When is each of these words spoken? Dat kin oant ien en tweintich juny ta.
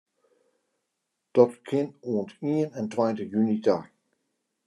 Dat 1.33 1.53
kin 1.67 1.87
oant 2.11 2.31
ien 2.53 2.69
en 2.79 2.87
tweintich 2.91 3.31
juny 3.33 3.57
ta. 3.65 3.77